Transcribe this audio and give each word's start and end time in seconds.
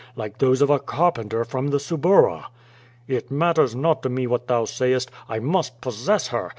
Like 0.15 0.39
those 0.39 0.63
of 0.63 0.71
a 0.71 0.79
carpenter 0.79 1.45
from 1.45 1.67
the 1.67 1.77
Suburra." 1.79 2.45
"It 3.07 3.29
matters 3.29 3.75
not 3.75 4.01
to 4.01 4.09
me 4.09 4.25
what 4.25 4.47
thou 4.47 4.65
sayest. 4.65 5.11
I 5.29 5.37
must 5.37 5.79
possess 5.79 6.29
her! 6.29 6.49